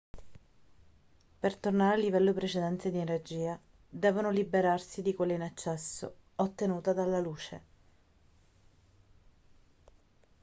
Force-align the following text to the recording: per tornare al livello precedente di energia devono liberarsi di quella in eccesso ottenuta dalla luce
per 1.39 1.55
tornare 1.57 1.93
al 1.93 2.01
livello 2.01 2.33
precedente 2.33 2.89
di 2.89 2.97
energia 2.97 3.59
devono 3.87 4.31
liberarsi 4.31 5.03
di 5.03 5.13
quella 5.13 5.33
in 5.33 5.43
eccesso 5.43 6.15
ottenuta 6.37 6.91
dalla 6.91 7.19
luce 7.19 7.61